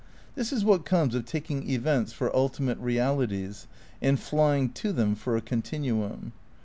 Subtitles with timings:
[0.33, 3.67] This is what comes of taking events for ultimate realities
[4.01, 6.33] and flying to them for a continuum.